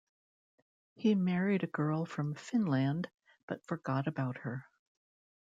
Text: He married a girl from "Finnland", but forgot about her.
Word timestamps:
He 0.95 1.13
married 1.13 1.63
a 1.63 1.67
girl 1.67 2.05
from 2.07 2.33
"Finnland", 2.33 3.11
but 3.47 3.63
forgot 3.67 4.07
about 4.07 4.39
her. 4.39 4.65